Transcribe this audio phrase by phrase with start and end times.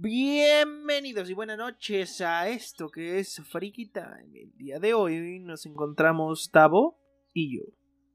[0.00, 4.28] Bienvenidos y buenas noches a esto que es Friki Time.
[4.32, 6.96] El día de hoy nos encontramos Tavo
[7.34, 7.64] y yo.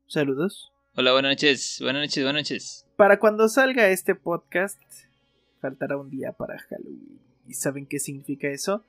[0.07, 0.71] Saludos.
[0.95, 2.87] Hola, buenas noches, buenas noches, buenas noches.
[2.95, 4.81] Para cuando salga este podcast,
[5.59, 7.19] faltará un día para Halloween.
[7.49, 8.85] ¿Y saben qué significa eso?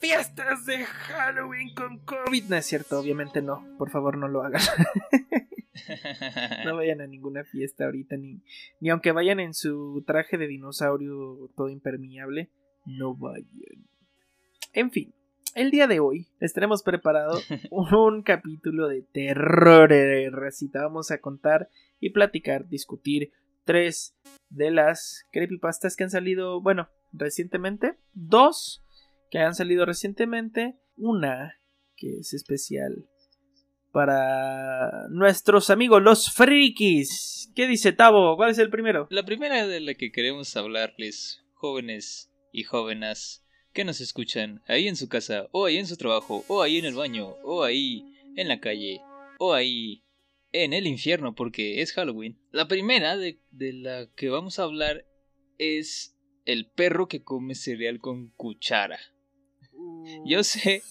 [0.00, 2.44] Fiestas de Halloween con COVID.
[2.44, 3.66] No es cierto, obviamente no.
[3.76, 4.62] Por favor, no lo hagan.
[6.64, 8.42] no vayan a ninguna fiesta ahorita, ni,
[8.80, 12.50] ni aunque vayan en su traje de dinosaurio todo impermeable,
[12.86, 13.86] no vayan.
[14.72, 15.14] En fin,
[15.54, 17.38] el día de hoy les tenemos preparado
[17.70, 19.90] un capítulo de terror.
[19.90, 21.68] Recita, vamos a contar
[22.00, 23.32] y platicar, discutir
[23.64, 24.16] tres
[24.50, 28.84] de las creepypastas que han salido, bueno, recientemente, dos
[29.30, 31.54] que han salido recientemente, una
[31.96, 33.06] que es especial
[33.92, 37.50] para nuestros amigos los frikis.
[37.54, 38.36] ¿Qué dice Tavo?
[38.36, 39.06] ¿Cuál es el primero?
[39.10, 44.96] La primera de la que queremos hablarles, jóvenes y jóvenes que nos escuchan ahí en
[44.96, 48.04] su casa, o ahí en su trabajo, o ahí en el baño, o ahí
[48.36, 49.00] en la calle,
[49.38, 50.02] o ahí
[50.52, 52.38] en el infierno, porque es Halloween.
[52.50, 55.04] La primera de, de la que vamos a hablar
[55.58, 58.98] es el perro que come cereal con cuchara.
[60.24, 60.82] Yo sé,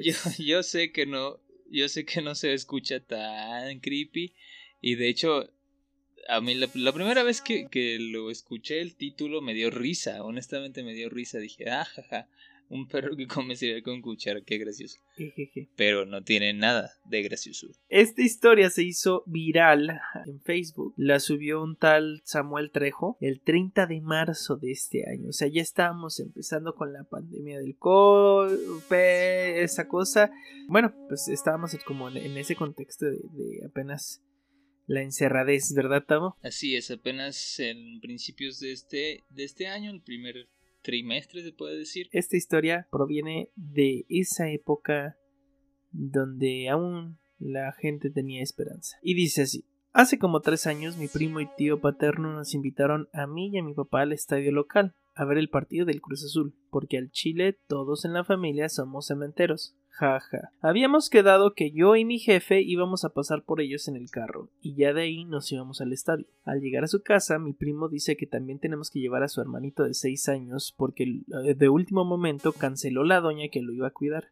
[0.00, 4.34] yo, yo, sé que no, yo sé que no se escucha tan creepy
[4.80, 5.52] y de hecho
[6.28, 10.82] a mí la, primera vez que, que, lo escuché el título me dio risa, honestamente
[10.82, 12.28] me dio risa, dije, ah, jaja,
[12.68, 14.98] un perro que come cereal con cuchara, qué gracioso.
[15.76, 17.68] Pero no tiene nada de gracioso.
[17.88, 20.94] Esta historia se hizo viral en Facebook.
[20.96, 25.30] La subió un tal Samuel Trejo el 30 de marzo de este año.
[25.30, 30.30] O sea, ya estábamos empezando con la pandemia del COVID, esa cosa.
[30.68, 34.22] Bueno, pues estábamos como en ese contexto de, de apenas
[34.88, 36.36] la encerradez, ¿verdad, Tamo?
[36.42, 40.48] Así es, apenas en principios de este, de este año, el primer
[40.88, 42.08] trimestre, se puede decir.
[42.12, 45.18] Esta historia proviene de esa época
[45.92, 48.96] donde aún la gente tenía esperanza.
[49.02, 49.66] Y dice así.
[49.92, 53.62] Hace como tres años mi primo y tío paterno nos invitaron a mí y a
[53.62, 57.58] mi papá al estadio local a ver el partido del Cruz Azul, porque al Chile
[57.66, 59.76] todos en la familia somos cementeros.
[59.98, 60.52] Jaja.
[60.60, 64.50] Habíamos quedado que yo y mi jefe íbamos a pasar por ellos en el carro,
[64.60, 66.26] y ya de ahí nos íbamos al estadio.
[66.44, 69.40] Al llegar a su casa, mi primo dice que también tenemos que llevar a su
[69.40, 73.92] hermanito de seis años, porque de último momento canceló la doña que lo iba a
[73.92, 74.28] cuidar.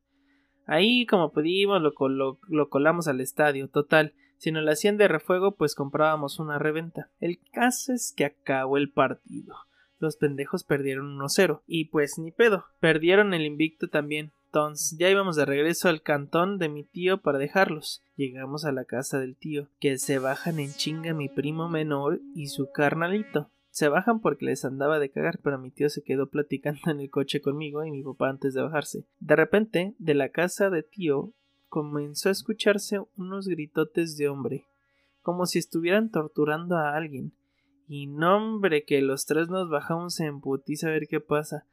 [0.67, 3.69] Ahí, como pudimos, lo, lo colamos al estadio.
[3.69, 7.11] Total, si nos la hacían de refuego, pues comprábamos una reventa.
[7.21, 9.55] El caso es que acabó el partido.
[9.99, 11.63] Los pendejos perdieron 1-0.
[11.67, 12.67] Y pues ni pedo.
[12.81, 14.33] Perdieron el invicto también.
[14.97, 18.03] Ya íbamos de regreso al cantón de mi tío para dejarlos.
[18.17, 22.47] Llegamos a la casa del tío, que se bajan en chinga mi primo menor y
[22.47, 23.51] su carnalito.
[23.71, 27.11] Se bajan porque les andaba de cagar, pero mi tío se quedó platicando en el
[27.11, 29.05] coche conmigo y mi papá antes de bajarse.
[29.21, 31.35] De repente, de la casa de tío
[31.69, 34.65] comenzó a escucharse unos gritotes de hombre,
[35.21, 37.33] como si estuvieran torturando a alguien.
[37.89, 41.67] Y no hombre, que los tres nos bajamos en putiza a ver qué pasa.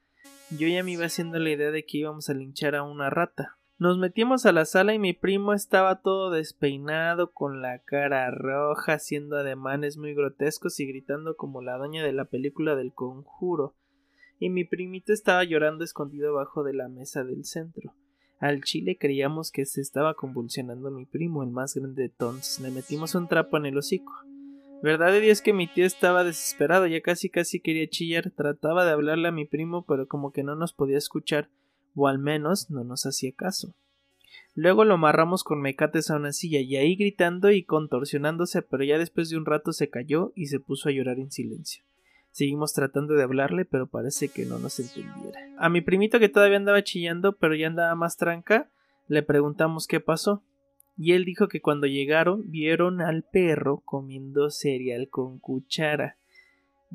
[0.58, 3.58] Yo ya me iba haciendo la idea de que íbamos a linchar a una rata.
[3.80, 8.94] Nos metimos a la sala y mi primo estaba todo despeinado, con la cara roja,
[8.94, 13.76] haciendo ademanes muy grotescos y gritando como la doña de la película del conjuro.
[14.38, 17.96] Y mi primito estaba llorando escondido abajo de la mesa del centro.
[18.40, 22.60] Al chile creíamos que se estaba convulsionando mi primo, el más grande de Tons.
[22.60, 24.14] Le metimos un trapo en el hocico.
[24.84, 28.92] Verdad de Dios que mi tío estaba desesperado, ya casi casi quería chillar, trataba de
[28.92, 31.48] hablarle a mi primo, pero como que no nos podía escuchar,
[31.96, 33.74] o al menos no nos hacía caso.
[34.56, 38.98] Luego lo amarramos con mecates a una silla y ahí gritando y contorsionándose, pero ya
[38.98, 41.86] después de un rato se cayó y se puso a llorar en silencio.
[42.32, 45.40] Seguimos tratando de hablarle, pero parece que no nos entendiera.
[45.60, 48.70] A mi primito que todavía andaba chillando, pero ya andaba más tranca,
[49.08, 50.44] le preguntamos qué pasó
[50.98, 56.18] y él dijo que cuando llegaron vieron al perro comiendo cereal con cuchara.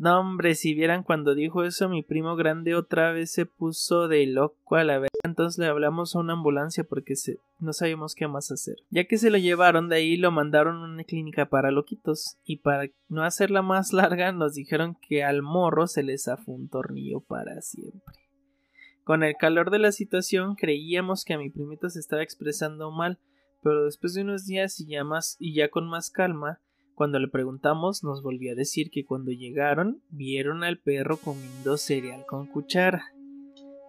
[0.00, 4.26] No, hombre, si vieran cuando dijo eso, mi primo grande otra vez se puso de
[4.26, 5.10] loco a la vez.
[5.24, 7.14] Entonces le hablamos a una ambulancia porque
[7.58, 8.76] no sabíamos qué más hacer.
[8.90, 12.38] Ya que se lo llevaron de ahí, lo mandaron a una clínica para loquitos.
[12.44, 16.68] Y para no hacerla más larga, nos dijeron que al morro se les zafó un
[16.68, 18.14] tornillo para siempre.
[19.02, 23.18] Con el calor de la situación, creíamos que a mi primito se estaba expresando mal,
[23.62, 26.60] pero después de unos días y ya más y ya con más calma,
[26.94, 32.26] cuando le preguntamos, nos volvió a decir que cuando llegaron vieron al perro comiendo cereal
[32.26, 33.12] con cuchara.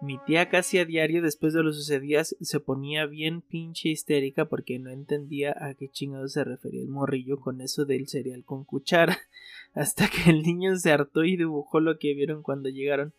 [0.00, 4.78] Mi tía casi a diario después de lo sucedido se ponía bien pinche histérica porque
[4.78, 9.18] no entendía a qué chingado se refería el morrillo con eso del cereal con cuchara,
[9.74, 13.12] hasta que el niño se hartó y dibujó lo que vieron cuando llegaron.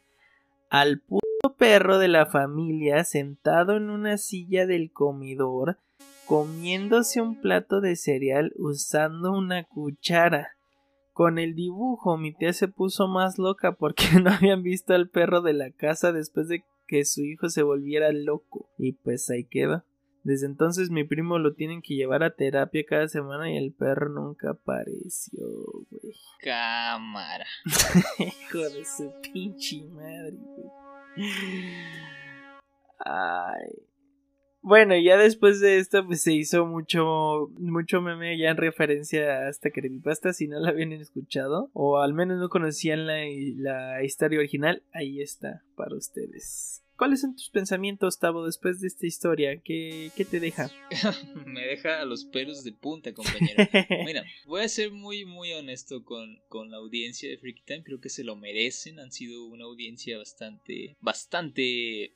[0.69, 1.21] al puto
[1.57, 5.77] perro de la familia sentado en una silla del comedor
[6.31, 10.55] comiéndose un plato de cereal usando una cuchara.
[11.11, 15.41] Con el dibujo mi tía se puso más loca porque no habían visto al perro
[15.41, 18.69] de la casa después de que su hijo se volviera loco.
[18.77, 19.83] Y pues ahí queda.
[20.23, 24.07] Desde entonces mi primo lo tienen que llevar a terapia cada semana y el perro
[24.07, 25.45] nunca apareció,
[25.89, 26.13] güey.
[26.39, 27.45] Cámara.
[28.19, 30.69] Hijo de su pinche madre, güey.
[32.99, 33.90] Ay.
[34.61, 39.49] Bueno, ya después de esto, pues se hizo mucho, mucho meme ya en referencia a
[39.49, 40.33] esta creepypasta.
[40.33, 43.23] Si no la habían escuchado, o al menos no conocían la,
[43.57, 46.83] la historia original, ahí está para ustedes.
[47.01, 49.59] ¿Cuáles son tus pensamientos, Tavo, después de esta historia?
[49.59, 50.69] ¿Qué, qué te deja?
[51.47, 53.67] Me deja a los pelos de punta, compañero.
[54.05, 57.83] Mira, voy a ser muy, muy honesto con, con la audiencia de Freaky Time.
[57.83, 58.99] Creo que se lo merecen.
[58.99, 62.13] Han sido una audiencia bastante, bastante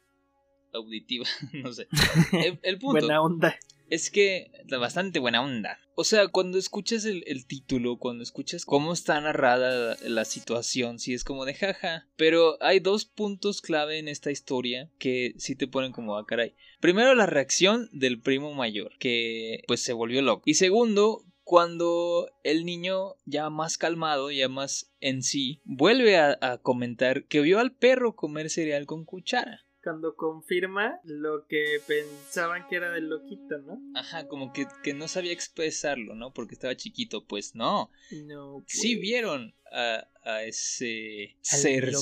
[0.76, 1.88] auditiva, no sé.
[2.64, 3.58] El, punto buena onda.
[3.90, 5.80] es que bastante buena onda.
[5.98, 11.24] O sea, cuando escuchas el, título, cuando escuchas cómo está narrada la situación, sí es
[11.24, 12.06] como de jaja.
[12.18, 16.26] Pero hay dos puntos clave en esta historia que sí te ponen como a ah,
[16.28, 16.54] caray.
[16.82, 20.44] Primero, la reacción del primo mayor, que pues se volvió loco.
[20.46, 27.26] Y segundo, cuando el niño ya más calmado, ya más en sí, vuelve a comentar
[27.28, 32.92] que vio al perro comer cereal con cuchara cuando confirma lo que pensaban que era
[32.92, 33.80] del loquito, ¿no?
[33.94, 34.66] Ajá, como que,
[34.96, 36.34] no sabía expresarlo, ¿no?
[36.34, 37.92] Porque estaba chiquito, pues no.
[38.26, 38.64] No.
[38.66, 39.02] Sí pues.
[39.02, 41.92] vieron a, a ese ser.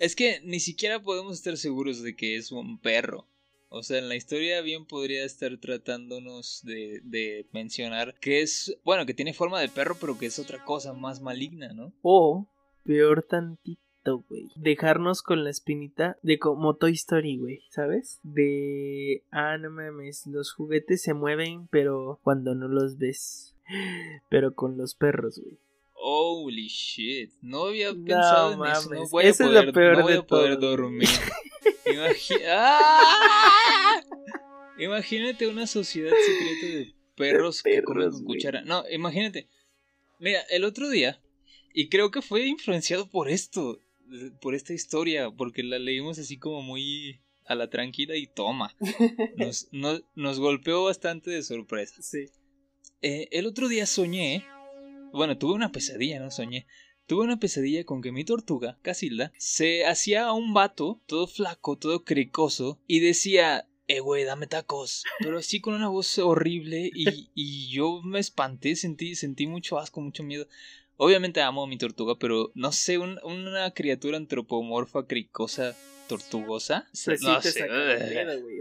[0.00, 3.26] Es que ni siquiera podemos estar seguros de que es un perro.
[3.68, 9.06] O sea, en la historia bien podría estar tratándonos de, de, mencionar que es, bueno,
[9.06, 11.92] que tiene forma de perro, pero que es otra cosa más maligna, ¿no?
[12.02, 12.46] O,
[12.84, 13.89] peor tantito
[14.56, 18.18] Dejarnos con la espinita de como Toy Story, güey, ¿sabes?
[18.22, 23.56] De, ah, no mames, los juguetes se mueven, pero cuando no los ves.
[24.30, 25.58] Pero con los perros, güey.
[25.92, 28.90] Holy shit, no había pensado en eso.
[28.90, 31.08] No voy a poder, no voy a poder dormir.
[32.48, 34.00] ¡Ah!
[34.78, 38.62] Imagínate una sociedad secreta de perros, que comen con cuchara.
[38.62, 39.46] No, imagínate.
[40.18, 41.20] Mira, el otro día,
[41.74, 43.78] y creo que fue influenciado por esto
[44.40, 48.76] por esta historia, porque la leímos así como muy a la tranquila y toma.
[49.36, 49.68] Nos,
[50.14, 52.00] nos golpeó bastante de sorpresa.
[52.00, 52.26] Sí.
[53.02, 54.44] Eh, el otro día soñé,
[55.12, 56.66] bueno, tuve una pesadilla, no soñé.
[57.06, 61.76] Tuve una pesadilla con que mi tortuga, Casilda, se hacía a un vato, todo flaco,
[61.76, 65.02] todo cricoso, y decía, eh, güey, dame tacos.
[65.18, 70.00] Pero así con una voz horrible y, y yo me espanté, sentí, sentí mucho asco,
[70.00, 70.46] mucho miedo.
[71.02, 75.74] Obviamente amo a mi tortuga, pero no sé, una criatura antropomorfa, cricosa,
[76.06, 76.90] tortugosa.
[77.06, 77.66] Pues no sé.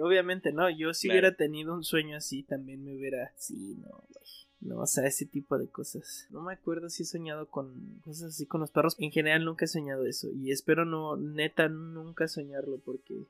[0.02, 3.34] Obviamente no, yo si hubiera tenido un sueño así, también me hubiera...
[3.36, 4.26] Sí, no, güey.
[4.62, 6.28] No, o sea, ese tipo de cosas.
[6.30, 8.96] No me acuerdo si he soñado con cosas así con los perros.
[9.00, 10.30] En general nunca he soñado eso.
[10.32, 13.26] Y espero no, neta, nunca soñarlo porque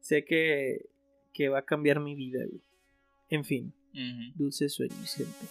[0.00, 0.86] sé que,
[1.32, 2.62] que va a cambiar mi vida, güey.
[3.28, 3.72] En fin,
[4.34, 5.46] dulces sueños, gente.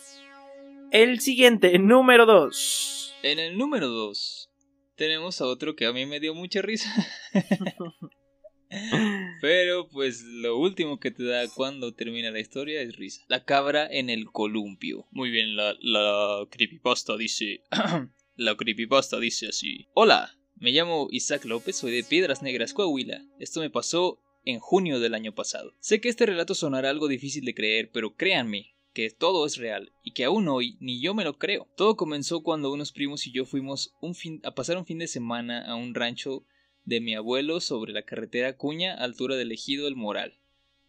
[0.91, 3.15] El siguiente, número 2.
[3.23, 4.51] En el número 2
[4.97, 6.93] tenemos a otro que a mí me dio mucha risa.
[9.41, 13.23] Pero pues lo último que te da cuando termina la historia es risa.
[13.29, 15.07] La cabra en el columpio.
[15.11, 17.63] Muy bien, la, la creepypasta dice...
[18.35, 19.87] la creepypasta dice así.
[19.93, 23.23] Hola, me llamo Isaac López, soy de Piedras Negras, Coahuila.
[23.39, 25.71] Esto me pasó en junio del año pasado.
[25.79, 29.91] Sé que este relato sonará algo difícil de creer, pero créanme, que todo es real
[30.03, 31.67] y que aún hoy ni yo me lo creo.
[31.75, 35.07] Todo comenzó cuando unos primos y yo fuimos un fin, a pasar un fin de
[35.07, 36.45] semana a un rancho
[36.85, 40.37] de mi abuelo sobre la carretera Cuña, altura del ejido El Moral.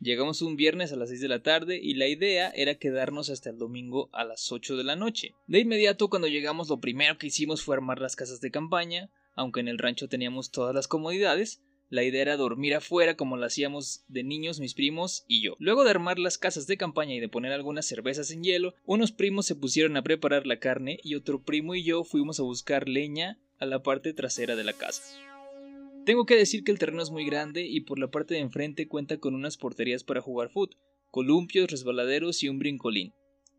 [0.01, 3.51] Llegamos un viernes a las 6 de la tarde y la idea era quedarnos hasta
[3.51, 5.37] el domingo a las 8 de la noche.
[5.47, 9.61] De inmediato cuando llegamos lo primero que hicimos fue armar las casas de campaña, aunque
[9.61, 14.03] en el rancho teníamos todas las comodidades, la idea era dormir afuera como lo hacíamos
[14.09, 15.57] de niños mis primos y yo.
[15.59, 19.13] Luego de armar las casas de campaña y de poner algunas cervezas en hielo, unos
[19.13, 22.89] primos se pusieron a preparar la carne y otro primo y yo fuimos a buscar
[22.89, 25.03] leña a la parte trasera de la casa.
[26.07, 28.89] Tengo que decir que el terreno es muy grande y por la parte de enfrente
[28.89, 30.79] cuenta con unas porterías para jugar fútbol,
[31.11, 33.13] columpios, resbaladeros y un brincolín.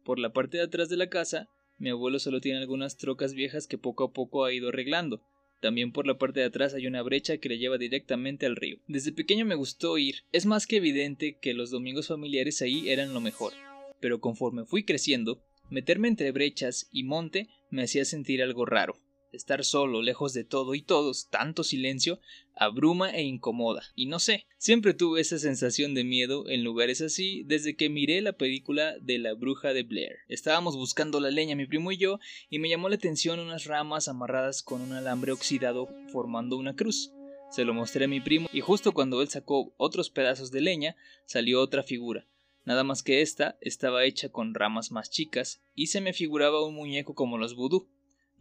[0.03, 3.67] Por la parte de atrás de la casa, mi abuelo solo tiene algunas trocas viejas
[3.67, 5.21] que poco a poco ha ido arreglando,
[5.63, 8.79] también por la parte de atrás hay una brecha que le lleva directamente al río.
[8.85, 13.13] Desde pequeño me gustó ir, es más que evidente que los domingos familiares ahí eran
[13.13, 13.53] lo mejor.
[14.01, 18.97] Pero conforme fui creciendo, meterme entre brechas y monte me hacía sentir algo raro.
[19.33, 22.19] Estar solo, lejos de todo y todos, tanto silencio,
[22.55, 23.83] abruma e incomoda.
[23.95, 28.21] Y no sé, siempre tuve esa sensación de miedo en lugares así desde que miré
[28.21, 30.19] la película de la bruja de Blair.
[30.27, 34.07] Estábamos buscando la leña mi primo y yo, y me llamó la atención unas ramas
[34.07, 37.11] amarradas con un alambre oxidado formando una cruz.
[37.49, 40.95] Se lo mostré a mi primo y justo cuando él sacó otros pedazos de leña
[41.25, 42.27] salió otra figura.
[42.65, 46.75] Nada más que esta estaba hecha con ramas más chicas y se me figuraba un
[46.75, 47.89] muñeco como los vudú.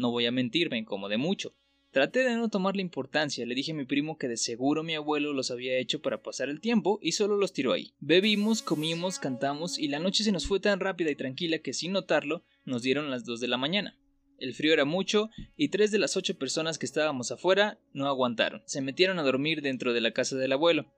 [0.03, 1.55] No voy a mentir, me incomodé mucho.
[1.93, 5.33] Traté de no tomarle importancia, le dije a mi primo que de seguro mi abuelo
[5.33, 7.95] los había hecho para pasar el tiempo y solo los tiró ahí.
[8.01, 11.93] Bebimos, comimos, cantamos y la noche se nos fue tan rápida y tranquila que sin
[11.93, 13.97] notarlo nos dieron las dos de la mañana.
[14.39, 18.61] El frío era mucho y tres de las ocho personas que estábamos afuera no aguantaron.
[18.65, 20.93] Se metieron a dormir dentro de la casa del abuelo.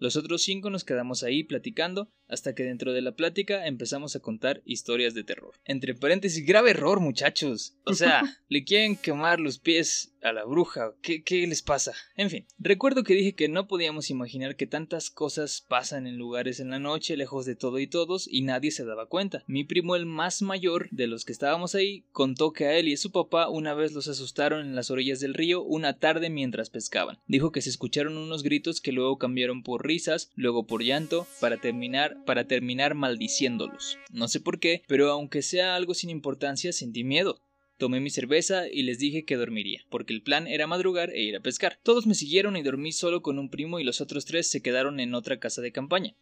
[0.00, 4.20] Los otros cinco nos quedamos ahí platicando hasta que dentro de la plática empezamos a
[4.20, 5.54] contar historias de terror.
[5.64, 7.74] Entre paréntesis, grave error, muchachos.
[7.84, 10.94] O sea, le quieren quemar los pies a la bruja.
[11.02, 11.92] ¿Qué, ¿Qué les pasa?
[12.16, 16.60] En fin, recuerdo que dije que no podíamos imaginar que tantas cosas pasan en lugares
[16.60, 19.44] en la noche, lejos de todo y todos, y nadie se daba cuenta.
[19.46, 22.94] Mi primo, el más mayor de los que estábamos ahí, contó que a él y
[22.94, 26.70] a su papá una vez los asustaron en las orillas del río una tarde mientras
[26.70, 27.18] pescaban.
[27.26, 31.58] Dijo que se escucharon unos gritos que luego cambiaron por risas, luego por llanto, para
[31.58, 33.98] terminar para terminar maldiciéndolos.
[34.10, 37.40] No sé por qué, pero aunque sea algo sin importancia, sentí miedo.
[37.78, 41.36] Tomé mi cerveza y les dije que dormiría, porque el plan era madrugar e ir
[41.36, 41.78] a pescar.
[41.84, 44.98] Todos me siguieron y dormí solo con un primo y los otros tres se quedaron
[44.98, 46.16] en otra casa de campaña.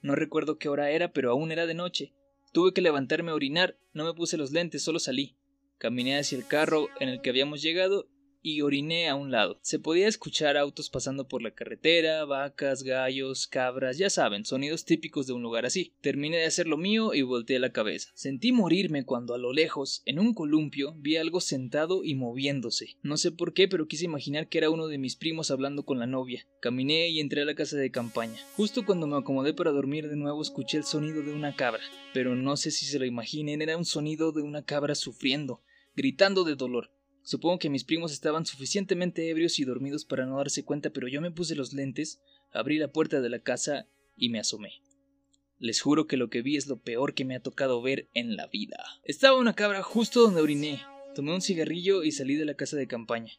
[0.00, 2.12] No recuerdo qué hora era, pero aún era de noche.
[2.52, 5.36] Tuve que levantarme a orinar, no me puse los lentes, solo salí.
[5.78, 8.08] Caminé hacia el carro en el que habíamos llegado
[8.42, 9.58] y oriné a un lado.
[9.62, 15.26] Se podía escuchar autos pasando por la carretera, vacas, gallos, cabras, ya saben, sonidos típicos
[15.26, 15.94] de un lugar así.
[16.00, 18.10] Terminé de hacer lo mío y volteé la cabeza.
[18.14, 22.96] Sentí morirme cuando a lo lejos, en un columpio, vi algo sentado y moviéndose.
[23.02, 25.98] No sé por qué, pero quise imaginar que era uno de mis primos hablando con
[25.98, 26.46] la novia.
[26.60, 28.38] Caminé y entré a la casa de campaña.
[28.56, 31.82] Justo cuando me acomodé para dormir de nuevo escuché el sonido de una cabra,
[32.12, 35.62] pero no sé si se lo imaginen, era un sonido de una cabra sufriendo,
[35.94, 36.90] gritando de dolor.
[37.22, 41.20] Supongo que mis primos estaban suficientemente ebrios y dormidos para no darse cuenta, pero yo
[41.20, 42.20] me puse los lentes,
[42.52, 43.86] abrí la puerta de la casa
[44.16, 44.82] y me asomé.
[45.58, 48.34] Les juro que lo que vi es lo peor que me ha tocado ver en
[48.36, 48.84] la vida.
[49.04, 50.82] Estaba una cabra justo donde oriné.
[51.14, 53.32] Tomé un cigarrillo y salí de la casa de campaña.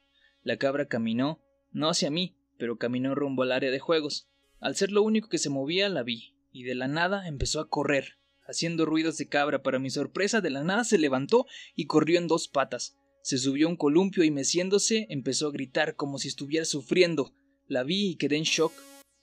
[0.43, 1.41] La cabra caminó,
[1.73, 4.29] no hacia mí, pero caminó rumbo al área de juegos.
[4.61, 7.67] Al ser lo único que se movía, la vi, y de la nada empezó a
[7.67, 9.61] correr, haciendo ruidos de cabra.
[9.61, 12.97] Para mi sorpresa, de la nada se levantó y corrió en dos patas.
[13.23, 17.33] Se subió a un columpio y meciéndose empezó a gritar como si estuviera sufriendo.
[17.67, 18.73] La vi y quedé en shock.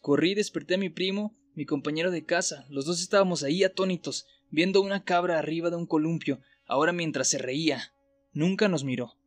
[0.01, 2.65] Corrí y desperté a mi primo, mi compañero de casa.
[2.71, 7.37] Los dos estábamos ahí atónitos, viendo una cabra arriba de un columpio, ahora mientras se
[7.37, 7.93] reía.
[8.33, 9.19] Nunca nos miró.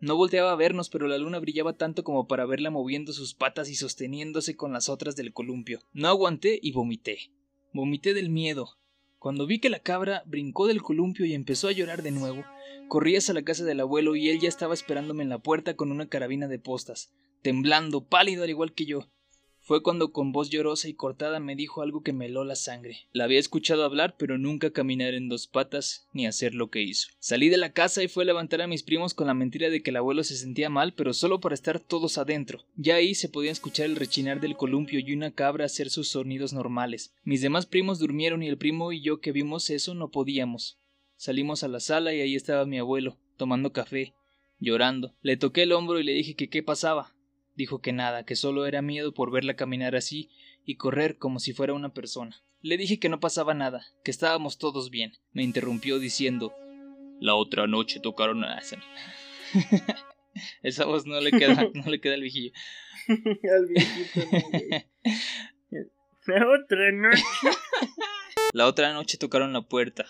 [0.00, 3.68] No volteaba a vernos, pero la luna brillaba tanto como para verla moviendo sus patas
[3.68, 5.80] y sosteniéndose con las otras del columpio.
[5.92, 7.30] No aguanté y vomité.
[7.74, 8.78] Vomité del miedo.
[9.22, 12.42] Cuando vi que la cabra brincó del columpio y empezó a llorar de nuevo,
[12.88, 15.92] corrí hacia la casa del abuelo y él ya estaba esperándome en la puerta con
[15.92, 19.06] una carabina de postas, temblando, pálido al igual que yo.
[19.64, 23.06] Fue cuando con voz llorosa y cortada me dijo algo que me heló la sangre.
[23.12, 27.10] La había escuchado hablar, pero nunca caminar en dos patas ni hacer lo que hizo.
[27.20, 29.80] Salí de la casa y fui a levantar a mis primos con la mentira de
[29.80, 32.64] que el abuelo se sentía mal, pero solo para estar todos adentro.
[32.74, 36.52] Ya ahí se podía escuchar el rechinar del columpio y una cabra hacer sus sonidos
[36.52, 37.14] normales.
[37.22, 40.76] Mis demás primos durmieron y el primo y yo que vimos eso no podíamos.
[41.16, 44.12] Salimos a la sala y ahí estaba mi abuelo, tomando café,
[44.58, 45.14] llorando.
[45.22, 47.14] Le toqué el hombro y le dije que qué pasaba.
[47.54, 50.30] Dijo que nada, que solo era miedo por verla caminar así
[50.64, 52.42] y correr como si fuera una persona.
[52.62, 55.12] Le dije que no pasaba nada, que estábamos todos bien.
[55.32, 56.54] Me interrumpió diciendo
[57.20, 58.78] La otra noche tocaron a esa.
[60.62, 62.52] esa voz no le queda, no le queda al viejillo.
[63.08, 64.20] al viejito
[66.26, 67.22] La otra noche.
[68.52, 70.06] La otra noche tocaron la puerta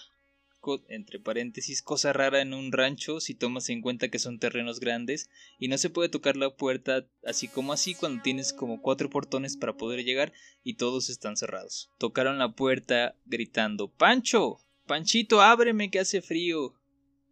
[0.89, 5.29] entre paréntesis, cosa rara en un rancho si tomas en cuenta que son terrenos grandes
[5.59, 9.57] y no se puede tocar la puerta así como así cuando tienes como cuatro portones
[9.57, 11.91] para poder llegar y todos están cerrados.
[11.99, 16.75] Tocaron la puerta gritando Pancho, Panchito, ábreme que hace frío.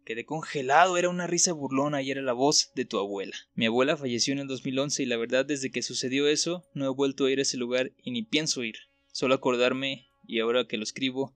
[0.03, 3.35] Quedé congelado, era una risa burlona y era la voz de tu abuela.
[3.53, 6.89] Mi abuela falleció en el 2011 y la verdad desde que sucedió eso no he
[6.89, 8.75] vuelto a ir a ese lugar y ni pienso ir.
[9.11, 11.35] Solo acordarme, y ahora que lo escribo,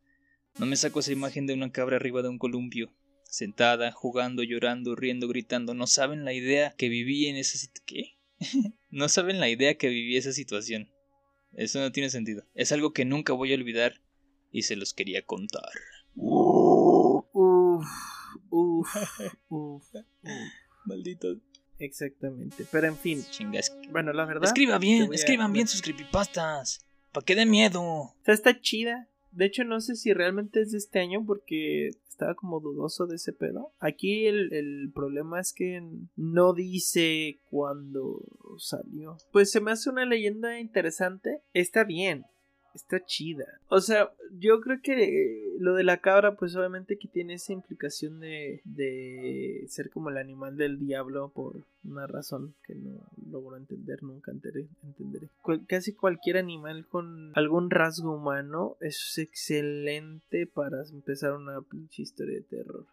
[0.57, 2.91] no me saco esa imagen de una cabra arriba de un columpio,
[3.23, 5.73] sentada, jugando, llorando, riendo, gritando.
[5.73, 7.85] No saben la idea que viví en esa situación.
[7.85, 8.17] ¿Qué?
[8.89, 10.89] no saben la idea que viví esa situación.
[11.53, 12.43] Eso no tiene sentido.
[12.53, 14.01] Es algo que nunca voy a olvidar
[14.51, 15.69] y se los quería contar.
[16.15, 17.25] Uf,
[18.49, 18.87] uf,
[19.49, 19.83] uf.
[20.85, 21.37] Maldito.
[21.79, 22.65] Exactamente.
[22.71, 23.23] Pero en fin.
[23.29, 23.75] Chingas.
[23.91, 24.45] Bueno, la verdad.
[24.45, 26.85] Escriba bien, a- escriban bien sus creepypastas.
[27.11, 27.81] Para que dé miedo.
[27.81, 29.09] O sea, está chida.
[29.35, 33.17] De hecho, no sé si realmente es de este año porque estaba como dudoso de
[33.17, 33.73] ese pedo.
[33.79, 35.83] Aquí el, el problema es que
[36.15, 38.21] no dice cuándo
[38.57, 39.17] salió.
[39.33, 41.41] Pues se me hace una leyenda interesante.
[41.53, 42.25] Está bien.
[42.75, 43.45] Está chida.
[43.69, 48.19] O sea, yo creo que lo de la cabra, pues obviamente que tiene esa implicación
[48.19, 52.99] de, de ser como el animal del diablo por una razón que no
[53.31, 55.29] logro entender, nunca enteré- entenderé.
[55.41, 62.35] Cual- casi cualquier animal con algún rasgo humano es excelente para empezar una pinche historia
[62.35, 62.85] de terror.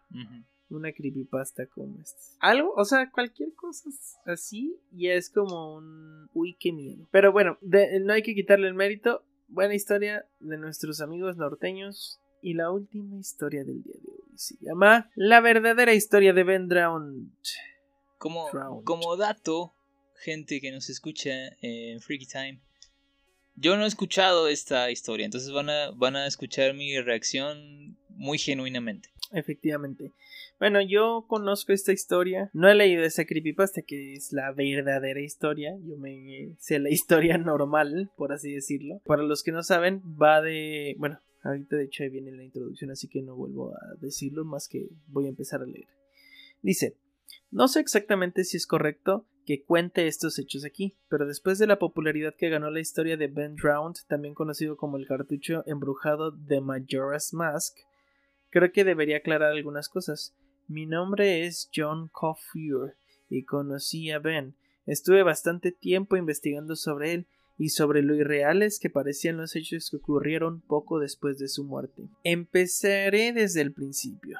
[0.69, 2.19] Una creepypasta como esta.
[2.39, 3.89] Algo, o sea, cualquier cosa
[4.25, 6.29] así ya es como un...
[6.33, 7.05] Uy, qué miedo.
[7.11, 9.23] Pero bueno, de- no hay que quitarle el mérito.
[9.53, 12.19] Buena historia de nuestros amigos norteños.
[12.41, 16.67] Y la última historia del día de hoy se llama La verdadera historia de Ben
[16.67, 17.29] Drowned.
[18.17, 18.83] Como, Drowned.
[18.83, 19.75] como dato,
[20.15, 22.61] gente que nos escucha en Freaky Time,
[23.55, 28.39] yo no he escuchado esta historia, entonces van a, van a escuchar mi reacción muy
[28.39, 29.12] genuinamente.
[29.33, 30.11] Efectivamente.
[30.59, 32.49] Bueno, yo conozco esta historia.
[32.53, 35.75] No he leído esa creepypasta que es la verdadera historia.
[35.83, 39.01] Yo me sé la historia normal, por así decirlo.
[39.05, 40.95] Para los que no saben, va de...
[40.99, 44.67] Bueno, ahorita de hecho ahí viene la introducción, así que no vuelvo a decirlo, más
[44.67, 45.87] que voy a empezar a leer.
[46.61, 46.95] Dice,
[47.51, 51.79] no sé exactamente si es correcto que cuente estos hechos aquí, pero después de la
[51.79, 56.61] popularidad que ganó la historia de Ben Drowned, también conocido como el cartucho embrujado de
[56.61, 57.77] Majora's Mask,
[58.53, 60.35] creo que debería aclarar algunas cosas.
[60.67, 62.93] Mi nombre es John Caulfield
[63.27, 64.55] y conocí a Ben.
[64.85, 69.97] Estuve bastante tiempo investigando sobre él y sobre lo irreales que parecían los hechos que
[69.97, 72.03] ocurrieron poco después de su muerte.
[72.23, 74.37] Empezaré desde el principio.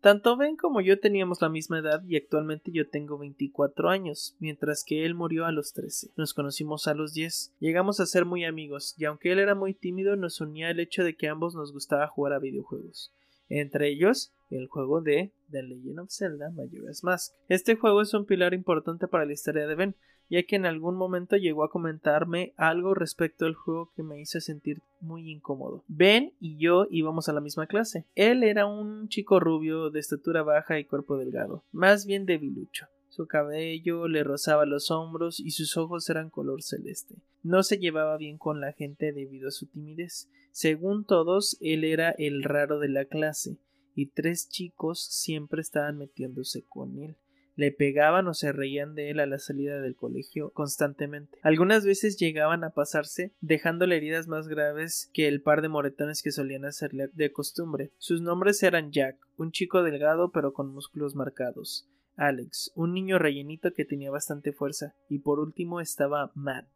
[0.00, 4.82] Tanto Ben como yo teníamos la misma edad y actualmente yo tengo 24 años, mientras
[4.84, 6.10] que él murió a los 13.
[6.16, 7.54] Nos conocimos a los 10.
[7.60, 11.04] Llegamos a ser muy amigos, y aunque él era muy tímido, nos unía el hecho
[11.04, 13.12] de que ambos nos gustaba jugar a videojuegos.
[13.48, 17.34] Entre ellos, el juego de The Legend of Zelda Majora's Mask.
[17.48, 19.96] Este juego es un pilar importante para la historia de Ben,
[20.30, 24.40] ya que en algún momento llegó a comentarme algo respecto al juego que me hizo
[24.40, 25.84] sentir muy incómodo.
[25.88, 28.06] Ben y yo íbamos a la misma clase.
[28.14, 32.86] Él era un chico rubio de estatura baja y cuerpo delgado, más bien debilucho.
[33.14, 37.14] Su cabello le rozaba los hombros y sus ojos eran color celeste.
[37.44, 40.28] No se llevaba bien con la gente debido a su timidez.
[40.54, 43.58] Según todos, él era el raro de la clase,
[43.96, 47.16] y tres chicos siempre estaban metiéndose con él
[47.56, 51.38] le pegaban o se reían de él a la salida del colegio constantemente.
[51.42, 56.32] Algunas veces llegaban a pasarse, dejándole heridas más graves que el par de moretones que
[56.32, 57.92] solían hacerle de costumbre.
[57.98, 61.88] Sus nombres eran Jack, un chico delgado pero con músculos marcados.
[62.16, 66.66] Alex, un niño rellenito que tenía bastante fuerza, y por último estaba Matt.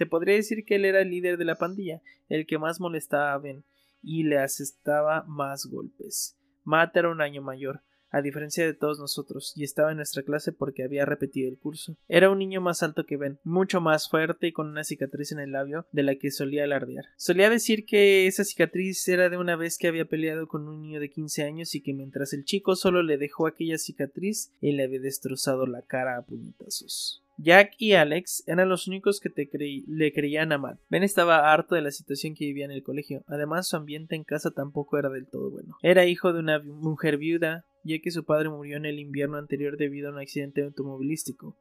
[0.00, 3.34] Se podría decir que él era el líder de la pandilla, el que más molestaba
[3.34, 3.64] a Ben,
[4.02, 6.38] y le asestaba más golpes.
[6.64, 10.52] Matt era un año mayor, a diferencia de todos nosotros, y estaba en nuestra clase
[10.52, 11.98] porque había repetido el curso.
[12.08, 15.40] Era un niño más alto que Ben, mucho más fuerte y con una cicatriz en
[15.40, 17.04] el labio de la que solía alardear.
[17.18, 21.00] Solía decir que esa cicatriz era de una vez que había peleado con un niño
[21.00, 24.84] de 15 años y que mientras el chico solo le dejó aquella cicatriz, él le
[24.84, 27.22] había destrozado la cara a puñetazos.
[27.42, 29.30] Jack y Alex eran los únicos que
[29.86, 30.78] le creían a.
[30.90, 33.24] Ben estaba harto de la situación que vivía en el colegio.
[33.26, 35.76] Además, su ambiente en casa tampoco era del todo bueno.
[35.82, 39.78] Era hijo de una mujer viuda, ya que su padre murió en el invierno anterior
[39.78, 41.56] debido a un accidente automovilístico.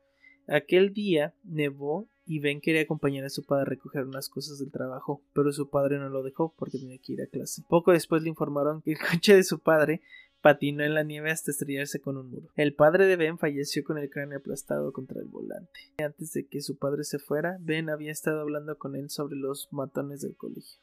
[0.48, 4.72] Aquel día nevó y Ben quería acompañar a su padre a recoger unas cosas del
[4.72, 7.64] trabajo, pero su padre no lo dejó porque tenía que ir a clase.
[7.70, 10.02] Poco después le informaron que el coche de su padre
[10.42, 12.50] patinó en la nieve hasta estrellarse con un muro.
[12.56, 15.80] El padre de Ben falleció con el cráneo aplastado contra el volante.
[15.98, 19.68] Antes de que su padre se fuera, Ben había estado hablando con él sobre los
[19.72, 20.80] matones del colegio.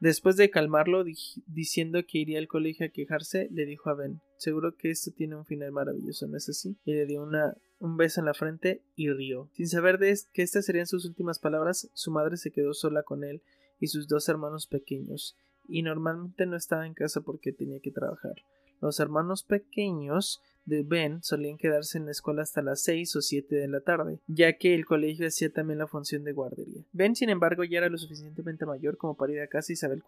[0.00, 1.14] Después de calmarlo, di-
[1.46, 5.36] diciendo que iría al colegio a quejarse, le dijo a Ben, seguro que esto tiene
[5.36, 6.76] un final maravilloso, ¿no es así?
[6.84, 9.48] Y le dio una, un beso en la frente y rió.
[9.54, 13.24] Sin saber de que estas serían sus últimas palabras, su madre se quedó sola con
[13.24, 13.40] él
[13.80, 15.36] y sus dos hermanos pequeños,
[15.68, 18.34] y normalmente no estaba en casa porque tenía que trabajar.
[18.80, 23.54] Los hermanos pequeños de Ben solían quedarse en la escuela hasta las 6 o 7
[23.54, 26.84] de la tarde, ya que el colegio hacía también la función de guardería.
[26.92, 30.02] Ben, sin embargo, ya era lo suficientemente mayor como para ir a casa y saber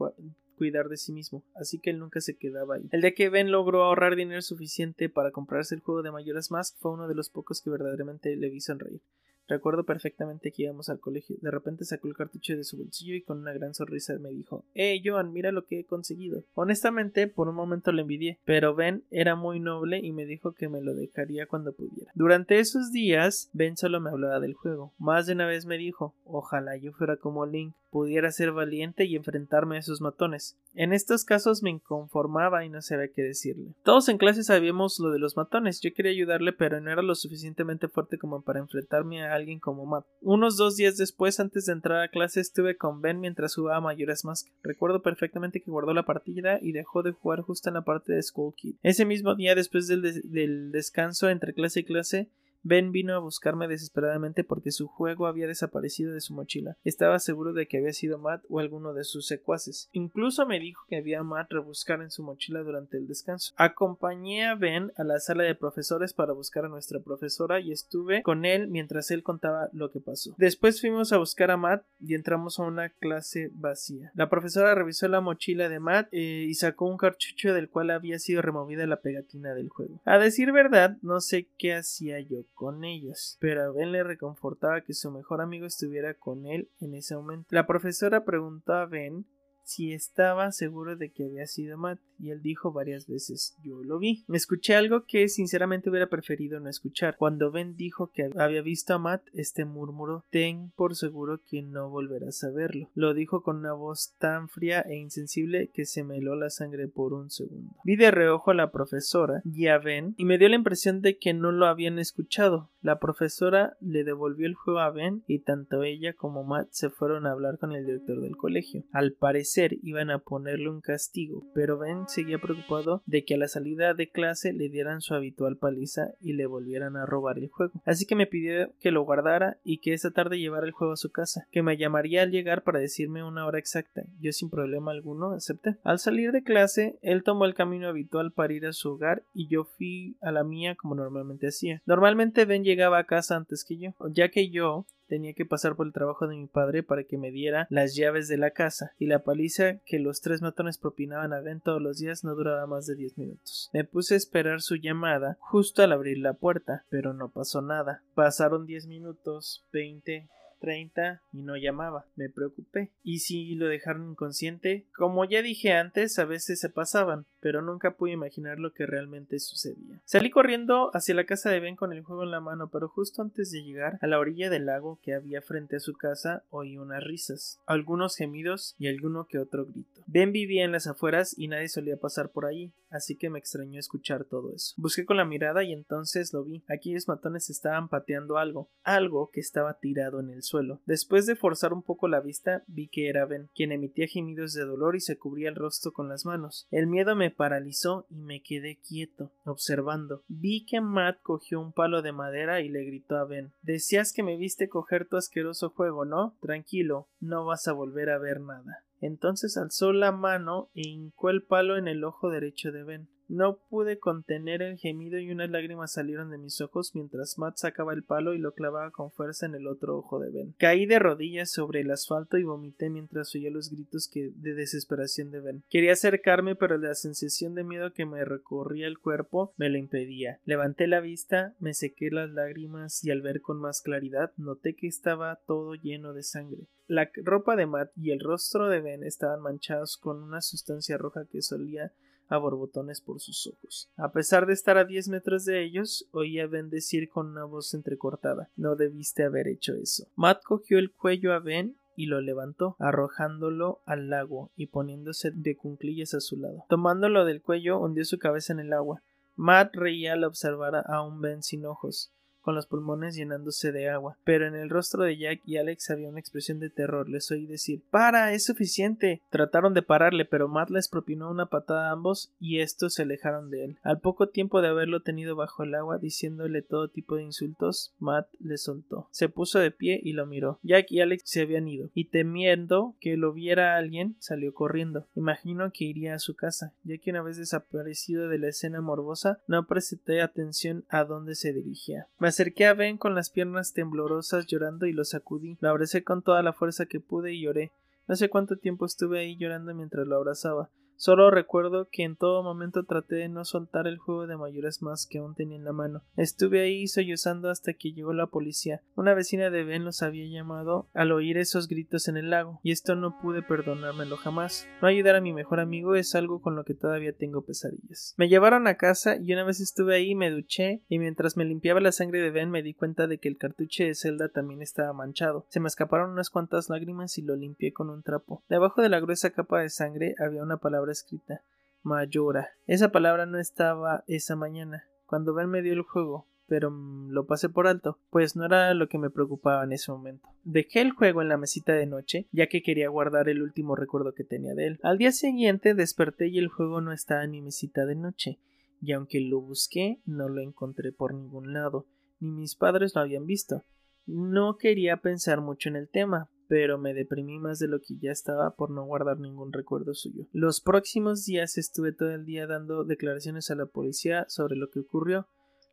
[0.56, 2.88] cuidar de sí mismo, así que él nunca se quedaba ahí.
[2.90, 6.76] El día que Ben logró ahorrar dinero suficiente para comprarse el juego de Majora's Mask
[6.78, 9.00] fue uno de los pocos que verdaderamente le vi sonreír.
[9.48, 11.36] Recuerdo perfectamente que íbamos al colegio.
[11.40, 14.64] De repente sacó el cartucho de su bolsillo y con una gran sonrisa me dijo:
[14.74, 16.44] ¡Eh, Joan, mira lo que he conseguido!
[16.54, 20.68] Honestamente, por un momento le envidié, pero Ben era muy noble y me dijo que
[20.68, 22.10] me lo dejaría cuando pudiera.
[22.14, 24.92] Durante esos días, Ben solo me hablaba del juego.
[24.98, 29.16] Más de una vez me dijo: Ojalá yo fuera como Link, pudiera ser valiente y
[29.16, 30.58] enfrentarme a esos matones.
[30.74, 33.74] En estos casos me inconformaba y no sabía qué decirle.
[33.84, 35.80] Todos en clase sabíamos lo de los matones.
[35.80, 39.86] Yo quería ayudarle, pero no era lo suficientemente fuerte como para enfrentarme a alguien como
[39.86, 40.06] Matt.
[40.20, 44.24] Unos dos días después, antes de entrar a clase, estuve con Ben mientras jugaba Mayores
[44.24, 44.48] Mask.
[44.62, 48.22] Recuerdo perfectamente que guardó la partida y dejó de jugar justo en la parte de
[48.22, 48.74] School Kid.
[48.82, 52.30] Ese mismo día, después del, del descanso entre clase y clase,
[52.68, 56.76] Ben vino a buscarme desesperadamente porque su juego había desaparecido de su mochila.
[56.82, 59.88] Estaba seguro de que había sido Matt o alguno de sus secuaces.
[59.92, 63.54] Incluso me dijo que había Matt rebuscar en su mochila durante el descanso.
[63.56, 68.24] Acompañé a Ben a la sala de profesores para buscar a nuestra profesora y estuve
[68.24, 70.34] con él mientras él contaba lo que pasó.
[70.36, 74.10] Después fuimos a buscar a Matt y entramos a una clase vacía.
[74.14, 78.18] La profesora revisó la mochila de Matt eh, y sacó un cartucho del cual había
[78.18, 80.00] sido removida la pegatina del juego.
[80.04, 84.80] A decir verdad, no sé qué hacía yo con ellos, pero a Ben le reconfortaba
[84.80, 87.46] que su mejor amigo estuviera con él en ese momento.
[87.50, 89.26] La profesora preguntó a Ben
[89.62, 93.98] si estaba seguro de que había sido Matt, y él dijo varias veces yo lo
[93.98, 94.24] vi.
[94.28, 97.16] Escuché algo que sinceramente hubiera preferido no escuchar.
[97.16, 101.90] Cuando Ben dijo que había visto a Matt, este murmuró ten por seguro que no
[101.90, 102.90] volverás a verlo.
[102.94, 106.88] Lo dijo con una voz tan fría e insensible que se me heló la sangre
[106.88, 107.74] por un segundo.
[107.84, 111.18] Vi de reojo a la profesora y a Ben y me dio la impresión de
[111.18, 112.70] que no lo habían escuchado.
[112.80, 117.26] La profesora le devolvió el juego a Ben y tanto ella como Matt se fueron
[117.26, 118.84] a hablar con el director del colegio.
[118.92, 123.48] Al parecer iban a ponerle un castigo, pero Ben seguía preocupado de que a la
[123.48, 127.80] salida de clase le dieran su habitual paliza y le volvieran a robar el juego.
[127.84, 130.96] Así que me pidió que lo guardara y que esa tarde llevara el juego a
[130.96, 134.04] su casa, que me llamaría al llegar para decirme una hora exacta.
[134.20, 135.76] Yo sin problema alguno acepté.
[135.84, 139.48] Al salir de clase, él tomó el camino habitual para ir a su hogar y
[139.48, 141.82] yo fui a la mía como normalmente hacía.
[141.86, 145.86] Normalmente Ben llegaba a casa antes que yo, ya que yo tenía que pasar por
[145.86, 149.06] el trabajo de mi padre para que me diera las llaves de la casa, y
[149.06, 152.86] la paliza que los tres matones propinaban a Ben todos los días no duraba más
[152.86, 153.70] de diez minutos.
[153.72, 158.02] Me puse a esperar su llamada justo al abrir la puerta, pero no pasó nada.
[158.14, 162.06] Pasaron diez minutos, veinte, 30 y no llamaba.
[162.16, 162.90] Me preocupé.
[163.02, 164.86] ¿Y si lo dejaron inconsciente?
[164.94, 169.38] Como ya dije antes, a veces se pasaban, pero nunca pude imaginar lo que realmente
[169.38, 170.00] sucedía.
[170.04, 173.22] Salí corriendo hacia la casa de Ben con el juego en la mano, pero justo
[173.22, 176.76] antes de llegar a la orilla del lago que había frente a su casa oí
[176.76, 179.95] unas risas, algunos gemidos y alguno que otro grito.
[180.06, 183.78] Ben vivía en las afueras y nadie solía pasar por allí, así que me extrañó
[183.78, 184.74] escuchar todo eso.
[184.76, 186.64] Busqué con la mirada y entonces lo vi.
[186.68, 190.80] Aquellos matones estaban pateando algo, algo que estaba tirado en el suelo.
[190.86, 194.64] Después de forzar un poco la vista, vi que era Ben, quien emitía gemidos de
[194.64, 196.66] dolor y se cubría el rostro con las manos.
[196.70, 200.22] El miedo me paralizó y me quedé quieto, observando.
[200.28, 204.22] Vi que Matt cogió un palo de madera y le gritó a Ben Decías que
[204.22, 206.36] me viste coger tu asqueroso juego, ¿no?
[206.40, 208.85] Tranquilo, no vas a volver a ver nada.
[209.00, 213.08] Entonces alzó la mano e hincó el palo en el ojo derecho de Ben.
[213.28, 217.92] No pude contener el gemido y unas lágrimas salieron de mis ojos mientras Matt sacaba
[217.92, 220.54] el palo y lo clavaba con fuerza en el otro ojo de Ben.
[220.58, 225.30] Caí de rodillas sobre el asfalto y vomité mientras oía los gritos que de desesperación
[225.30, 225.64] de Ben.
[225.68, 230.40] Quería acercarme, pero la sensación de miedo que me recorría el cuerpo me lo impedía.
[230.44, 234.86] Levanté la vista, me sequé las lágrimas y al ver con más claridad noté que
[234.86, 236.68] estaba todo lleno de sangre.
[236.86, 241.26] La ropa de Matt y el rostro de Ben estaban manchados con una sustancia roja
[241.26, 241.92] que solía
[242.28, 243.88] a borbotones por sus ojos.
[243.96, 247.74] A pesar de estar a diez metros de ellos, oía Ben decir con una voz
[247.74, 250.06] entrecortada No debiste haber hecho eso.
[250.16, 255.56] Matt cogió el cuello a Ben y lo levantó, arrojándolo al lago y poniéndose de
[255.56, 256.64] cunclillas a su lado.
[256.68, 259.02] Tomándolo del cuello, hundió su cabeza en el agua.
[259.34, 262.12] Matt reía al observar a un Ben sin ojos
[262.46, 264.16] con los pulmones llenándose de agua.
[264.22, 267.08] Pero en el rostro de Jack y Alex había una expresión de terror.
[267.08, 268.32] Les oí decir ¡Para!
[268.34, 269.20] es suficiente.
[269.30, 273.50] Trataron de pararle, pero Matt les propinó una patada a ambos y estos se alejaron
[273.50, 273.78] de él.
[273.82, 278.28] Al poco tiempo de haberlo tenido bajo el agua, diciéndole todo tipo de insultos, Matt
[278.38, 279.08] le soltó.
[279.10, 280.60] Se puso de pie y lo miró.
[280.62, 285.08] Jack y Alex se habían ido, y temiendo que lo viera alguien, salió corriendo.
[285.16, 289.40] Imagino que iría a su casa, ya que una vez desaparecido de la escena morbosa,
[289.48, 292.06] no presté atención a dónde se dirigía
[292.36, 295.56] acerqué a Ben con las piernas temblorosas llorando y lo sacudí.
[295.60, 297.72] Lo abracé con toda la fuerza que pude y lloré.
[298.06, 300.68] No sé cuánto tiempo estuve ahí llorando mientras lo abrazaba.
[300.96, 305.06] Solo recuerdo que en todo momento traté de no soltar el juego de mayores más
[305.06, 306.02] que aún tenía en la mano.
[306.16, 308.80] Estuve ahí sollozando hasta que llegó la policía.
[308.94, 312.72] Una vecina de Ben los había llamado al oír esos gritos en el lago, y
[312.72, 314.66] esto no pude perdonármelo jamás.
[314.80, 318.14] No ayudar a mi mejor amigo es algo con lo que todavía tengo pesadillas.
[318.16, 321.80] Me llevaron a casa y una vez estuve ahí me duché y mientras me limpiaba
[321.80, 324.92] la sangre de Ben me di cuenta de que el cartuche de Zelda también estaba
[324.92, 325.46] manchado.
[325.50, 328.42] Se me escaparon unas cuantas lágrimas y lo limpié con un trapo.
[328.48, 331.42] Debajo de la gruesa capa de sangre había una palabra escrita
[331.82, 332.50] Mayora.
[332.66, 337.48] Esa palabra no estaba esa mañana, cuando Ben me dio el juego, pero lo pasé
[337.48, 340.28] por alto, pues no era lo que me preocupaba en ese momento.
[340.44, 344.14] Dejé el juego en la mesita de noche, ya que quería guardar el último recuerdo
[344.14, 344.80] que tenía de él.
[344.82, 348.38] Al día siguiente desperté y el juego no estaba en mi mesita de noche,
[348.80, 351.86] y aunque lo busqué, no lo encontré por ningún lado,
[352.20, 353.64] ni mis padres lo habían visto.
[354.06, 358.12] No quería pensar mucho en el tema, pero me deprimí más de lo que ya
[358.12, 360.26] estaba por no guardar ningún recuerdo suyo.
[360.32, 364.80] Los próximos días estuve todo el día dando declaraciones a la policía sobre lo que
[364.80, 365.28] ocurrió,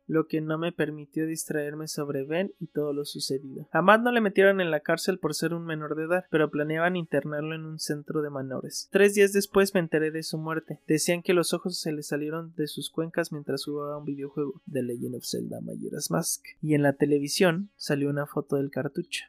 [0.06, 3.68] lo que no me permitió distraerme sobre Ben y todo lo sucedido.
[3.72, 6.96] Matt no le metieron en la cárcel por ser un menor de edad, pero planeaban
[6.96, 8.88] internarlo en un centro de menores.
[8.90, 10.80] Tres días después me enteré de su muerte.
[10.86, 14.82] Decían que los ojos se le salieron de sus cuencas mientras jugaba un videojuego, The
[14.82, 19.24] Legend of Zelda Majora's Mask, y en la televisión salió una foto del cartucho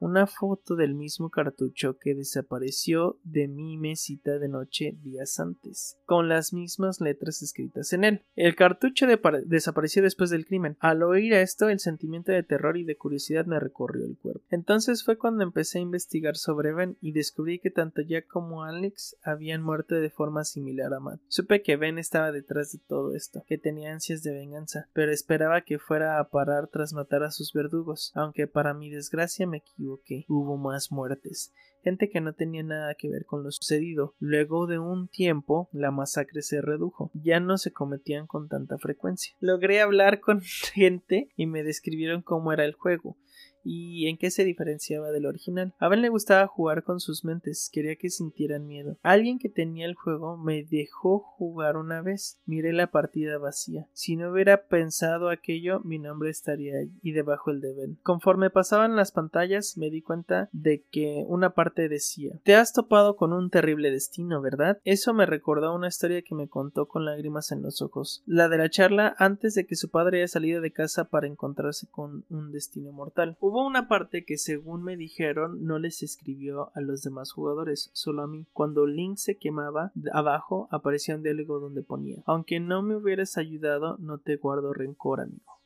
[0.00, 6.28] una foto del mismo cartucho que desapareció de mi mesita de noche días antes, con
[6.28, 8.22] las mismas letras escritas en él.
[8.34, 9.06] El cartucho
[9.44, 10.76] desapareció después del crimen.
[10.80, 14.42] Al oír esto, el sentimiento de terror y de curiosidad me recorrió el cuerpo.
[14.48, 19.16] Entonces fue cuando empecé a investigar sobre Ben y descubrí que tanto Jack como Alex
[19.22, 21.20] habían muerto de forma similar a Matt.
[21.28, 25.60] Supe que Ben estaba detrás de todo esto, que tenía ansias de venganza, pero esperaba
[25.60, 29.89] que fuera a parar tras matar a sus verdugos, aunque para mi desgracia me equivoqué
[29.98, 34.14] que hubo más muertes, gente que no tenía nada que ver con lo sucedido.
[34.18, 39.34] Luego de un tiempo, la masacre se redujo, ya no se cometían con tanta frecuencia.
[39.40, 40.40] Logré hablar con
[40.74, 43.16] gente y me describieron cómo era el juego
[43.64, 45.74] y en qué se diferenciaba del original.
[45.78, 48.96] A Ben le gustaba jugar con sus mentes, quería que sintieran miedo.
[49.02, 52.40] Alguien que tenía el juego me dejó jugar una vez.
[52.46, 53.86] Miré la partida vacía.
[53.92, 57.98] Si no hubiera pensado aquello, mi nombre estaría ahí debajo el de Ben.
[58.02, 63.16] Conforme pasaban las pantallas, me di cuenta de que una parte decía Te has topado
[63.16, 64.80] con un terrible destino, ¿verdad?
[64.84, 68.22] Eso me recordó una historia que me contó con lágrimas en los ojos.
[68.26, 71.86] La de la charla antes de que su padre haya salido de casa para encontrarse
[71.90, 73.36] con un destino mortal.
[73.50, 78.22] Hubo una parte que según me dijeron no les escribió a los demás jugadores, solo
[78.22, 78.46] a mí.
[78.52, 83.98] Cuando Link se quemaba, abajo aparecía un diálogo donde ponía Aunque no me hubieras ayudado,
[83.98, 85.58] no te guardo rencor, amigo.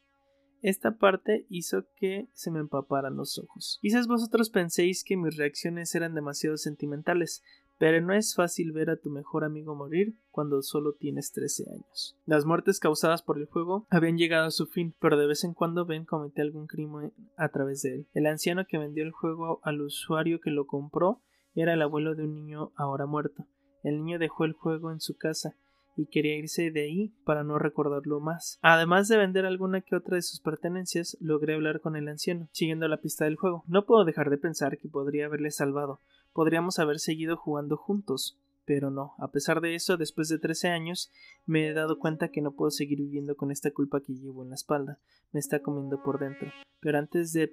[0.62, 3.78] Esta parte hizo que se me empaparan los ojos.
[3.82, 7.42] Quizás vosotros penséis que mis reacciones eran demasiado sentimentales,
[7.78, 12.16] pero no es fácil ver a tu mejor amigo morir cuando solo tienes 13 años.
[12.26, 15.54] Las muertes causadas por el juego habían llegado a su fin, pero de vez en
[15.54, 18.06] cuando Ben comete algún crimen a través de él.
[18.14, 21.20] El anciano que vendió el juego al usuario que lo compró
[21.54, 23.46] era el abuelo de un niño ahora muerto.
[23.82, 25.54] El niño dejó el juego en su casa
[25.96, 28.58] y quería irse de ahí para no recordarlo más.
[28.62, 32.88] Además de vender alguna que otra de sus pertenencias, logré hablar con el anciano, siguiendo
[32.88, 33.62] la pista del juego.
[33.66, 36.00] No puedo dejar de pensar que podría haberle salvado,
[36.34, 38.38] podríamos haber seguido jugando juntos.
[38.66, 41.10] Pero no, a pesar de eso, después de trece años,
[41.44, 44.48] me he dado cuenta que no puedo seguir viviendo con esta culpa que llevo en
[44.50, 44.98] la espalda.
[45.32, 46.50] Me está comiendo por dentro.
[46.80, 47.46] Pero antes de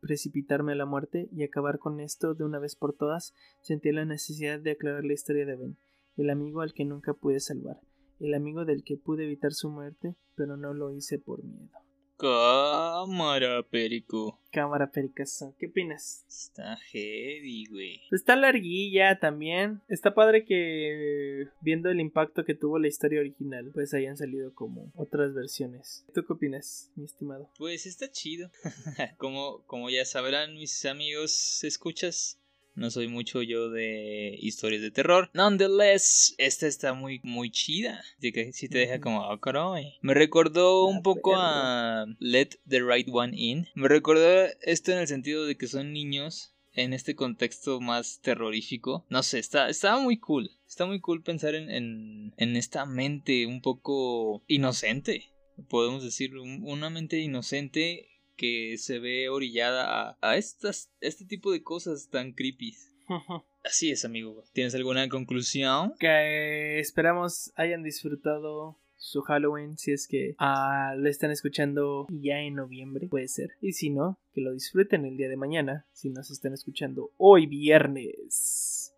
[0.00, 4.04] precipitarme a la muerte y acabar con esto de una vez por todas, sentí la
[4.04, 5.78] necesidad de aclarar la historia de Ben,
[6.18, 7.80] el amigo al que nunca pude salvar,
[8.20, 11.85] el amigo del que pude evitar su muerte, pero no lo hice por miedo.
[12.16, 14.40] Cámara, Perico.
[14.50, 15.54] Cámara, Pericazo.
[15.58, 16.24] ¿Qué opinas?
[16.28, 18.00] Está heavy, güey.
[18.10, 19.82] Está larguilla también.
[19.88, 24.90] Está padre que viendo el impacto que tuvo la historia original, pues hayan salido como
[24.94, 26.06] otras versiones.
[26.14, 27.50] ¿Tú qué opinas, mi estimado?
[27.58, 28.50] Pues está chido.
[29.18, 32.40] como, como ya sabrán mis amigos, escuchas,
[32.76, 35.30] no soy mucho yo de historias de terror.
[35.32, 38.04] Nonetheless, esta está muy, muy chida.
[38.18, 39.94] Así que sí te deja como, oh, caray.
[40.02, 43.66] Me recordó un poco a Let the Right One In.
[43.74, 49.06] Me recordó esto en el sentido de que son niños en este contexto más terrorífico.
[49.08, 50.50] No sé, está, está muy cool.
[50.68, 55.32] Está muy cool pensar en, en, en esta mente un poco inocente.
[55.68, 62.08] Podemos decir, una mente inocente que se ve orillada a, estas, este tipo de cosas
[62.10, 62.74] tan creepy.
[63.64, 64.44] Así es, amigo.
[64.52, 65.94] ¿Tienes alguna conclusión?
[65.98, 72.54] Que esperamos hayan disfrutado su Halloween si es que ah, lo están escuchando ya en
[72.54, 73.52] noviembre, puede ser.
[73.60, 77.46] Y si no, que lo disfruten el día de mañana si nos están escuchando hoy
[77.46, 78.94] viernes.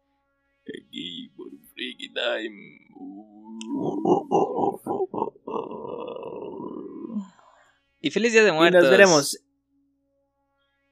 [0.66, 2.79] Aquí por Freaky Time.
[8.00, 8.82] Y feliz día de Y muertos.
[8.82, 9.38] nos veremos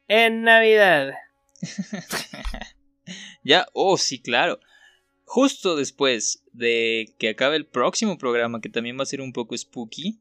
[0.08, 1.14] en Navidad.
[3.42, 4.58] Ya, oh, sí, claro.
[5.24, 9.56] Justo después de que acabe el próximo programa, que también va a ser un poco
[9.56, 10.18] spooky,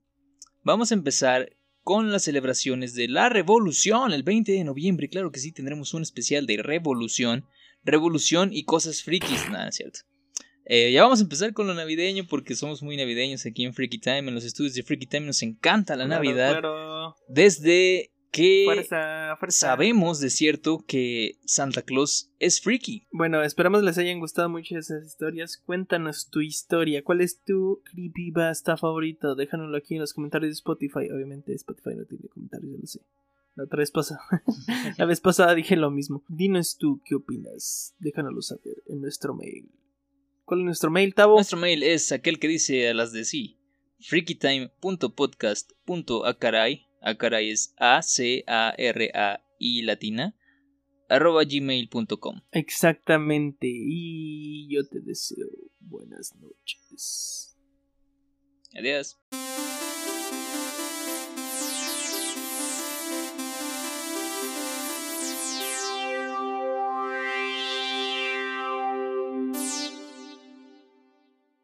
[0.63, 5.09] vamos a empezar con las celebraciones de la Revolución el 20 de noviembre.
[5.09, 7.47] Claro que sí, tendremos un especial de Revolución,
[7.83, 9.49] Revolución y cosas frikis.
[9.49, 10.01] Nada, cierto.
[10.65, 13.99] Eh, ya vamos a empezar con lo navideño porque somos muy navideños aquí en Freaky
[13.99, 14.19] Time.
[14.19, 16.51] En los estudios de Freaky Time nos encanta la Claro, Navidad.
[16.59, 17.15] claro.
[17.27, 19.67] Desde que Fuerza, fuerza.
[19.67, 23.07] sabemos de cierto que Santa Claus es freaky.
[23.11, 25.55] Bueno, esperamos les hayan gustado mucho esas historias.
[25.65, 27.01] Cuéntanos tu historia.
[27.03, 29.35] ¿Cuál es tu creepypasta favorito?
[29.35, 31.09] Déjanoslo aquí en los comentarios de Spotify.
[31.15, 32.99] Obviamente Spotify no tiene comentarios, yo lo sé.
[33.55, 34.19] La otra vez pasada.
[34.97, 36.25] La vez pasada dije lo mismo.
[36.27, 37.95] Dinos tú qué opinas.
[37.99, 39.69] Déjanoslo saber en nuestro mail.
[40.45, 41.35] ¿Cuál es nuestro mail, Tavo?
[41.35, 43.59] Nuestro mail es aquel que dice a las de sí.
[43.99, 46.85] freakytime.podcast.acaray.
[47.01, 50.35] Acaray es A-C-A-R-A-I latina.
[51.09, 52.41] arroba gmail.com.
[52.51, 53.67] Exactamente.
[53.67, 55.47] Y yo te deseo
[55.79, 57.57] buenas noches.
[58.77, 59.17] Adiós.